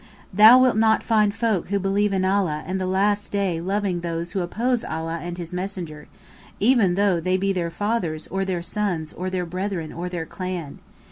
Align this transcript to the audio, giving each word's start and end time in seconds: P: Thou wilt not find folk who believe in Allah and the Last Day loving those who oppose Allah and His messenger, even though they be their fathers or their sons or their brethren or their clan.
P: 0.31 0.37
Thou 0.37 0.57
wilt 0.57 0.77
not 0.77 1.03
find 1.03 1.31
folk 1.31 1.69
who 1.69 1.77
believe 1.77 2.11
in 2.11 2.25
Allah 2.25 2.63
and 2.65 2.81
the 2.81 2.87
Last 2.87 3.31
Day 3.31 3.61
loving 3.61 3.99
those 3.99 4.31
who 4.31 4.39
oppose 4.39 4.83
Allah 4.83 5.19
and 5.21 5.37
His 5.37 5.53
messenger, 5.53 6.07
even 6.59 6.95
though 6.95 7.19
they 7.19 7.37
be 7.37 7.53
their 7.53 7.69
fathers 7.69 8.25
or 8.29 8.43
their 8.43 8.63
sons 8.63 9.13
or 9.13 9.29
their 9.29 9.45
brethren 9.45 9.93
or 9.93 10.09
their 10.09 10.25
clan. 10.25 10.79